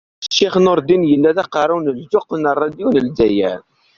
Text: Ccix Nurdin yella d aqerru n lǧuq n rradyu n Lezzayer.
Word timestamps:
Ccix 0.33 0.53
Nurdin 0.63 1.03
yella 1.11 1.31
d 1.35 1.37
aqerru 1.43 1.77
n 1.79 1.91
lǧuq 1.99 2.29
n 2.35 2.43
rradyu 2.57 2.87
n 2.89 2.95
Lezzayer. 3.05 3.59